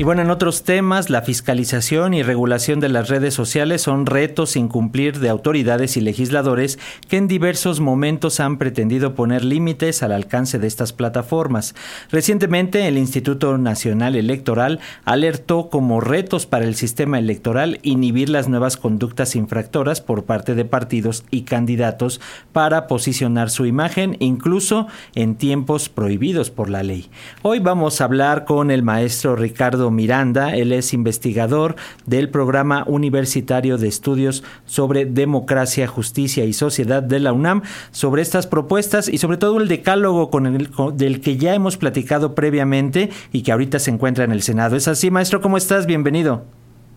[0.00, 4.50] Y bueno, en otros temas, la fiscalización y regulación de las redes sociales son retos
[4.50, 6.78] sin cumplir de autoridades y legisladores
[7.08, 11.74] que en diversos momentos han pretendido poner límites al alcance de estas plataformas.
[12.12, 18.76] Recientemente, el Instituto Nacional Electoral alertó como retos para el sistema electoral inhibir las nuevas
[18.76, 22.20] conductas infractoras por parte de partidos y candidatos
[22.52, 24.86] para posicionar su imagen, incluso
[25.16, 27.10] en tiempos prohibidos por la ley.
[27.42, 30.54] Hoy vamos a hablar con el maestro Ricardo Miranda.
[30.54, 37.32] Él es investigador del programa universitario de estudios sobre democracia, justicia y sociedad de la
[37.32, 41.76] UNAM, sobre estas propuestas y sobre todo el decálogo con el, del que ya hemos
[41.76, 44.76] platicado previamente y que ahorita se encuentra en el Senado.
[44.76, 45.40] ¿Es así, maestro?
[45.40, 45.86] ¿Cómo estás?
[45.86, 46.44] Bienvenido.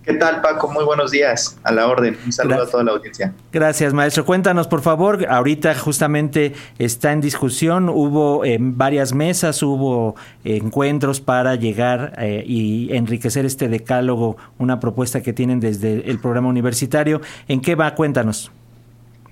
[0.03, 0.71] ¿Qué tal, Paco?
[0.71, 1.59] Muy buenos días.
[1.63, 2.17] A la orden.
[2.25, 3.33] Un saludo a toda la audiencia.
[3.53, 4.25] Gracias, maestro.
[4.25, 5.27] Cuéntanos, por favor.
[5.29, 7.87] Ahorita justamente está en discusión.
[7.87, 15.21] Hubo en varias mesas, hubo encuentros para llegar eh, y enriquecer este decálogo, una propuesta
[15.21, 17.21] que tienen desde el programa universitario.
[17.47, 17.93] ¿En qué va?
[17.93, 18.51] Cuéntanos.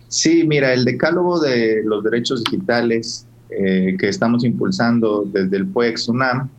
[0.08, 6.10] Sí, mira, el decálogo de los derechos digitales eh, que estamos impulsando desde el PUEX
[6.10, 6.50] UNAM,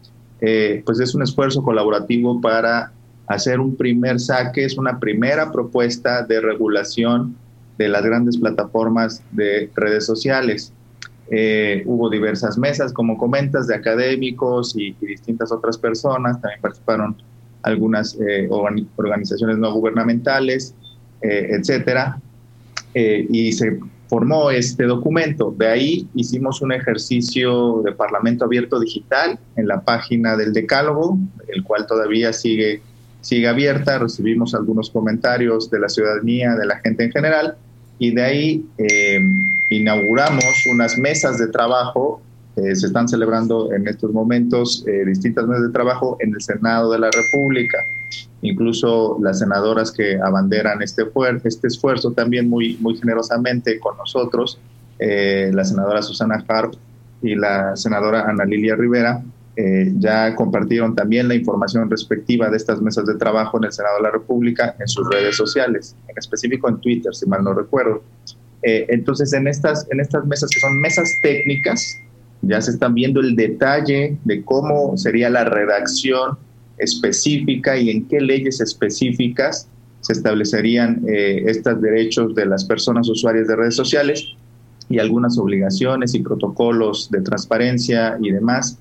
[0.41, 2.93] eh, pues es un esfuerzo colaborativo para
[3.31, 7.37] hacer un primer saque, es una primera propuesta de regulación
[7.79, 10.73] de las grandes plataformas de redes sociales.
[11.31, 16.41] Eh, hubo diversas mesas, como comentas, de académicos y, distintas otras personas.
[16.41, 17.23] También participaron
[17.63, 18.49] algunas eh,
[18.97, 20.75] organizaciones no gubernamentales,
[21.23, 22.21] eh, etcétera.
[22.93, 25.55] y se formó este documento.
[25.57, 31.63] De ahí hicimos un ejercicio de Parlamento Abierto Digital en la página del Decálogo, el
[31.63, 32.83] cual todavía sigue
[33.21, 37.57] sigue abierta, recibimos algunos comentarios de la ciudadanía, de la gente en general,
[37.99, 39.21] y de ahí eh,
[39.69, 42.23] inauguramos unas mesas de trabajo.
[42.57, 46.91] Eh, se están celebrando en estos momentos eh, distintas mesas de trabajo en el Senado
[46.91, 47.79] de la República.
[48.41, 51.05] Incluso las senadoras que abanderan este,
[51.45, 54.59] este esfuerzo también muy, muy generosamente con nosotros,
[54.99, 56.75] la senadora Susana Harp
[57.23, 59.23] y la senadora Ana Lilia Rivera,
[59.57, 63.97] eh, ya compartieron también la información respectiva de estas mesas de trabajo en el Senado
[63.97, 68.03] de la República en sus redes sociales, en específico en Twitter, si mal no recuerdo.
[68.63, 71.85] Eh, entonces, en estas, en estas mesas que son mesas técnicas,
[72.43, 76.39] ya se están viendo el detalle de cómo sería la redacción
[76.79, 79.69] específica y en qué leyes específicas
[80.01, 84.25] se establecerían eh, estos derechos de las personas usuarias de redes sociales
[84.89, 88.79] y algunas obligaciones y protocolos de transparencia y demás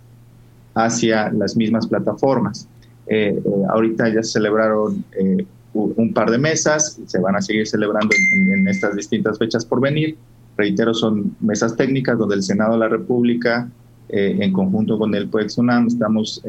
[0.86, 2.68] hacia las mismas plataformas.
[3.08, 7.68] Eh, eh, ahorita ya se celebraron eh, un par de mesas, se van a seguir
[7.68, 10.18] celebrando en, estas distintas fechas por venir.
[10.58, 13.70] Reitero, son mesas técnicas donde el Senado de la República,
[14.10, 16.44] en conjunto con el PUEX UNAM, estamos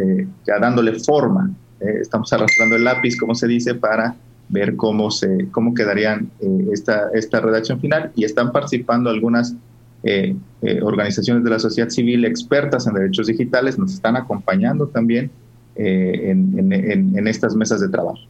[0.46, 4.16] ya dándole forma, estamos arrastrando el lápiz, como se dice, para
[4.48, 6.30] ver cómo, se, cómo quedarían
[6.72, 9.54] esta, esta redacción final y están participando algunas
[10.02, 15.30] eh, eh, organizaciones de la sociedad civil expertas en derechos digitales nos están acompañando también
[15.76, 18.20] eh, en estas mesas de trabajo.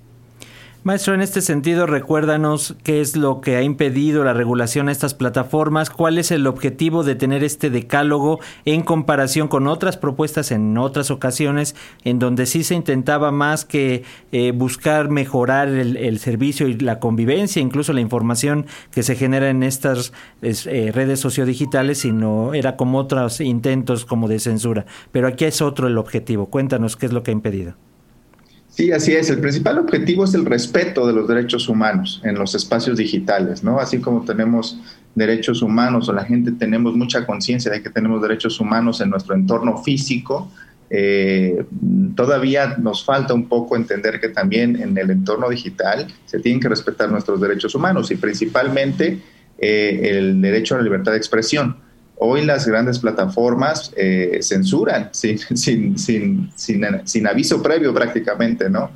[0.82, 5.12] Maestro, en este sentido, recuérdanos qué es lo que ha impedido la regulación a estas
[5.12, 10.78] plataformas, cuál es el objetivo de tener este decálogo en comparación con otras propuestas en
[10.78, 16.78] otras ocasiones, en donde sí se intentaba más que eh, buscar mejorar el, servicio y
[16.78, 22.76] la convivencia, incluso la información que se genera en estas eh, redes sociodigitales, sino era
[22.76, 24.86] como otros intentos como de censura.
[25.12, 26.46] Pero aquí es otro el objetivo.
[26.46, 27.74] Cuéntanos qué es lo que ha impedido.
[28.70, 29.28] Sí, así es.
[29.28, 33.80] El principal objetivo es el respeto de los derechos humanos en los espacios digitales, ¿no?
[33.80, 34.78] Así como tenemos
[35.14, 39.34] derechos humanos o la gente tenemos mucha conciencia de que tenemos derechos humanos en nuestro
[39.34, 40.50] entorno físico,
[40.88, 41.64] eh,
[42.16, 46.68] todavía nos falta un poco entender que también en el entorno digital se tienen que
[46.68, 49.20] respetar nuestros derechos humanos y principalmente
[49.58, 51.76] eh, el derecho a la libertad de expresión.
[52.22, 56.50] Hoy las grandes plataformas eh, censuran sin, sin, sin,
[57.04, 58.90] sin, aviso previo prácticamente, ¿no?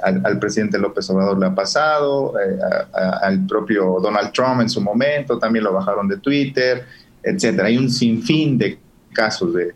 [0.00, 2.56] Al, presidente López Obrador le ha pasado, eh,
[3.20, 6.84] al propio Donald Trump en su momento, también lo bajaron de Twitter,
[7.20, 7.66] etcétera.
[7.66, 8.78] Hay un sinfín de
[9.12, 9.74] casos de,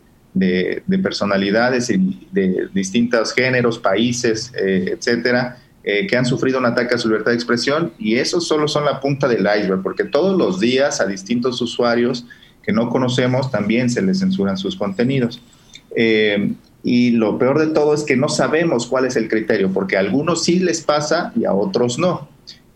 [0.87, 6.99] de, personalidades y de distintos géneros, países, eh, etcétera, que han sufrido un ataque a
[6.99, 10.61] su libertad de expresión y esos solo son la punta del iceberg, porque todos los
[10.61, 12.25] días a distintos usuarios
[12.63, 15.41] que no conocemos, también se les censuran sus contenidos.
[15.95, 16.55] Eh,
[16.85, 20.01] y lo peor de todo es que no sabemos cuál es el criterio, porque a
[20.01, 22.29] algunos sí les pasa y a otros no.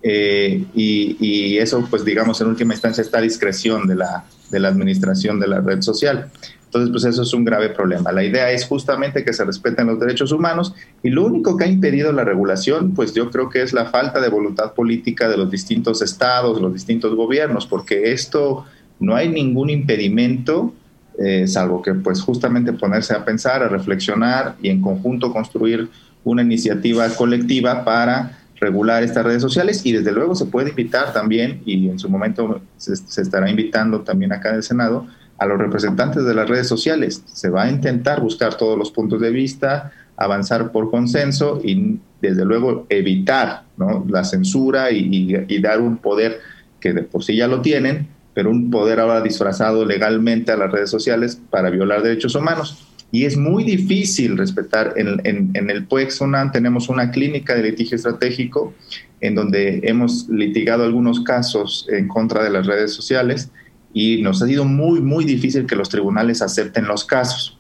[0.03, 4.69] Eh, y, eso, pues digamos, en última instancia está a discreción de la, de la
[4.69, 6.31] administración de la red social.
[6.67, 8.13] Entonces, pues eso es un grave problema.
[8.13, 11.69] La idea es justamente que se respeten los derechos humanos y lo único que ha
[11.69, 15.51] impedido la regulación, pues yo creo que es la falta de voluntad política de los
[15.51, 18.65] distintos estados, los distintos gobiernos, porque esto
[18.99, 20.75] no hay ningún impedimento,
[21.19, 25.89] eh, salvo que pues justamente ponerse a pensar, a reflexionar y en conjunto construir
[26.25, 29.85] una iniciativa colectiva para regular estas redes sociales.
[29.85, 34.01] Y desde luego se puede invitar también, y en su momento se, se estará invitando
[34.01, 35.07] también acá en el Senado,
[35.39, 37.23] a los representantes de las redes sociales.
[37.27, 42.45] Se va a intentar buscar todos los puntos de vista, avanzar por consenso y desde
[42.45, 43.65] luego evitar
[44.09, 46.41] la censura y, dar un poder
[46.81, 50.71] que de por sí ya lo tienen, pero un poder ahora disfrazado legalmente a las
[50.71, 52.87] redes sociales para violar derechos humanos.
[53.11, 54.93] Y es muy difícil respetar.
[54.97, 58.75] En, en el PUEX UNAM tenemos una clínica de litigio estratégico
[59.23, 63.51] en donde hemos litigado algunos casos en contra de las redes sociales
[63.95, 67.59] y nos ha sido muy, muy difícil que los tribunales acepten los casos.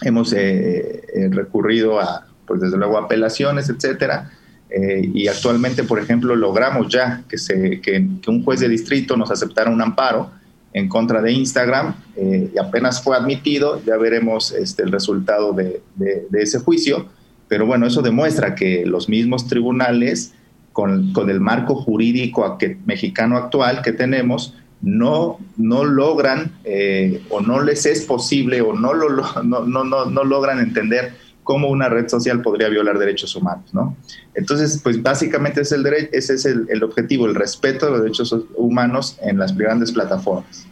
[0.00, 4.30] Hemos eh, eh, recurrido a, pues desde luego, apelaciones, etcétera,
[4.76, 9.30] eh, y actualmente, por ejemplo, logramos ya que, se, que, un juez de distrito nos
[9.30, 10.30] aceptara un amparo
[10.72, 16.42] en contra de Instagram y apenas fue admitido, ya veremos este, el resultado de, de,
[16.42, 17.06] ese juicio,
[17.46, 20.32] pero bueno, eso demuestra que los mismos tribunales,
[20.72, 24.54] con, con el marco jurídico mexicano actual que tenemos,
[24.84, 29.08] no, no logran eh, o no les es posible o no, lo,
[29.42, 33.96] no, no, no, logran entender cómo una red social podría violar derechos humanos, ¿no?
[34.34, 39.18] Entonces, pues básicamente es el ese es el objetivo, el respeto de los derechos humanos
[39.22, 40.66] en las grandes plataformas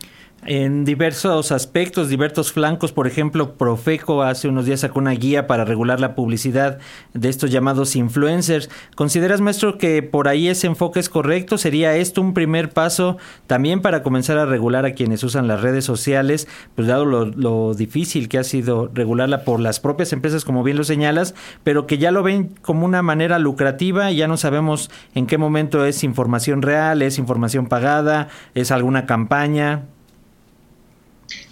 [0.45, 2.93] en diversos aspectos, diversos flancos.
[2.93, 6.79] Por ejemplo, Profeco hace unos días sacó una guía para regular la publicidad
[7.15, 8.69] de estos llamados influencers.
[8.97, 11.59] ¿Consideras, maestro, que por ahí ese enfoque es correcto?
[11.59, 15.85] ¿Sería esto un primer paso también para comenzar a regular a quienes usan las redes
[15.85, 16.49] sociales?
[16.75, 20.85] Pues dado lo, difícil que ha sido regularla por las propias empresas, como bien lo
[20.85, 25.27] señalas, pero que ya lo ven como una manera lucrativa y ya no sabemos en
[25.27, 29.85] qué momento es información real, es información pagada, es alguna campaña.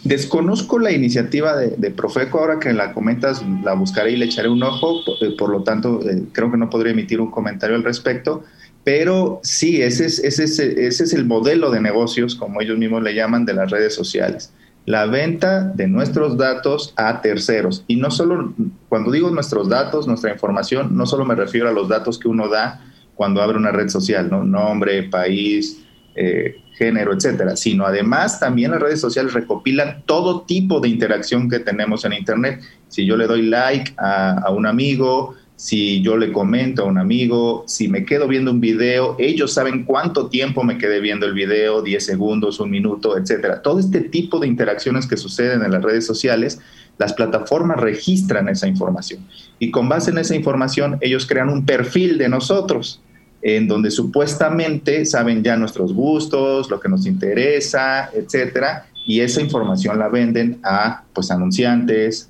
[0.05, 4.63] Desconozco la iniciativa de, Profeco, ahora que la comentas la buscaré y le echaré un
[4.63, 5.03] ojo,
[5.39, 8.43] por, lo tanto eh, creo que no podría emitir un comentario al respecto,
[8.83, 13.15] pero sí, ese es, ese, ese es el modelo de negocios, como ellos mismos le
[13.15, 14.53] llaman, de las redes sociales.
[14.87, 17.85] La venta de nuestros datos a terceros.
[17.87, 18.55] Y no solo,
[18.89, 22.49] cuando digo nuestros datos, nuestra información, no solo me refiero a los datos que uno
[22.49, 22.81] da
[23.15, 24.45] cuando abre una red social, ¿no?
[24.45, 25.80] Nombre, país,
[26.15, 31.59] eh, género, etcétera, sino además también las redes sociales recopilan todo tipo de interacción que
[31.59, 32.63] tenemos en Internet.
[32.89, 37.65] Si yo le doy like a, un amigo, si yo le comento a un amigo,
[37.67, 41.83] si me quedo viendo un video, ellos saben cuánto tiempo me quedé viendo el video,
[41.83, 43.61] 10 segundos, un minuto, etcétera.
[43.61, 46.61] Todo este tipo de interacciones que suceden en las redes sociales,
[46.97, 49.27] las plataformas registran esa información
[49.59, 53.01] y con base en esa información ellos crean un perfil de nosotros
[53.43, 59.99] en donde supuestamente saben ya nuestros gustos, lo que nos interesa, etcétera, y esa información
[59.99, 62.29] la venden a pues anunciantes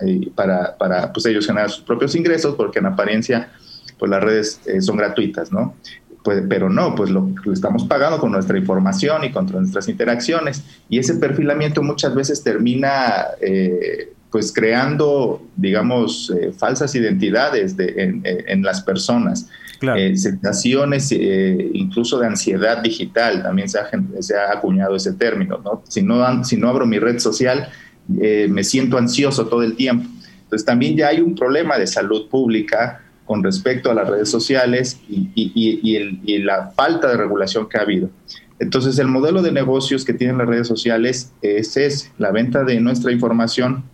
[0.00, 3.50] eh, para, para pues ellos generar sus propios ingresos, porque en apariencia
[3.98, 5.74] pues las redes eh, son gratuitas, ¿no?
[6.22, 10.98] Pues, pero no, pues lo, estamos pagando con nuestra información y con nuestras interacciones, y
[10.98, 19.50] ese perfilamiento muchas veces termina eh, pues creando, digamos, falsas identidades de, en las personas
[19.82, 25.58] eh, sensaciones eh, incluso de ansiedad digital, también se ha, se ha acuñado ese término,
[25.58, 25.82] ¿no?
[25.88, 27.68] Si no, si no abro mi red social,
[28.20, 30.08] eh, me siento ansioso todo el tiempo.
[30.44, 35.00] Entonces también ya hay un problema de salud pública con respecto a las redes sociales
[35.08, 38.10] y, y, la falta de regulación que ha habido.
[38.58, 42.80] Entonces el modelo de negocios que tienen las redes sociales es, es la venta de
[42.80, 43.84] nuestra información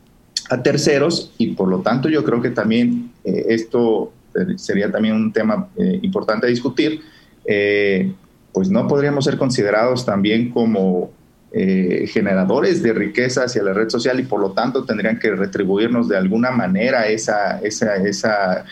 [0.51, 4.13] a terceros y por lo tanto yo creo que también esto
[4.57, 7.01] sería también un tema eh, importante a discutir,
[7.45, 8.13] eh,
[8.53, 11.11] pues no podríamos ser considerados también como
[11.53, 16.09] eh, generadores de riqueza hacia la red social y por lo tanto tendrían que retribuirnos
[16.09, 18.65] de alguna manera esa, esa, esa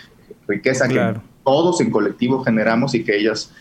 [0.46, 3.52] riqueza que todos en colectivo generamos y que ellas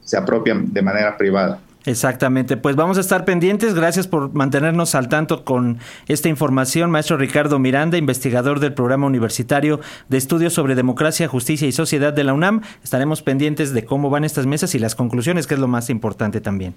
[0.00, 1.60] se apropian de manera privada.
[1.86, 3.74] Exactamente, pues vamos a estar pendientes.
[3.74, 6.90] Gracias por mantenernos al tanto con esta información.
[6.90, 12.24] Maestro Ricardo Miranda, investigador del Programa Universitario de Estudios sobre Democracia, Justicia y Sociedad de
[12.24, 12.60] la UNAM.
[12.84, 16.42] Estaremos pendientes de cómo van estas mesas y las conclusiones, que es lo más importante
[16.42, 16.74] también.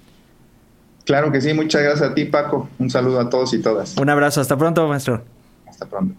[1.04, 2.70] Claro que sí, muchas gracias a ti Paco.
[2.78, 3.96] Un saludo a todos y todas.
[3.98, 5.22] Un abrazo, hasta pronto, maestro.
[5.66, 6.14] Hasta pronto.